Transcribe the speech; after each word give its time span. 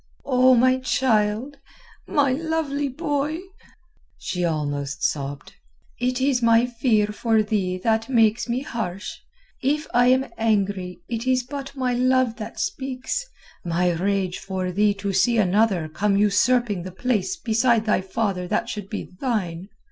"O 0.25 0.55
my 0.55 0.79
child, 0.79 1.57
my 2.07 2.31
lovely 2.31 2.87
boy," 2.89 3.37
she 4.17 4.43
almost 4.43 5.03
sobbed. 5.03 5.53
"It 5.99 6.19
is 6.19 6.41
my 6.41 6.65
fear 6.65 7.05
for 7.05 7.43
thee 7.43 7.77
that 7.83 8.09
makes 8.09 8.49
me 8.49 8.61
harsh. 8.63 9.17
If 9.61 9.85
I 9.93 10.07
am 10.07 10.25
angry 10.39 11.01
it 11.07 11.27
is 11.27 11.43
but 11.43 11.75
my 11.75 11.93
love 11.93 12.37
that 12.37 12.59
speaks, 12.59 13.23
my 13.63 13.91
rage 13.91 14.39
for 14.39 14.71
thee 14.71 14.95
to 14.95 15.13
see 15.13 15.37
another 15.37 15.87
come 15.87 16.17
usurping 16.17 16.81
the 16.81 16.91
place 16.91 17.35
beside 17.37 17.85
thy 17.85 18.01
father 18.01 18.47
that 18.47 18.69
should 18.69 18.89
be 18.89 19.03
thine. 19.19 19.69